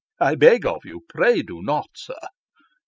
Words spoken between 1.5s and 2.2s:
not, sir."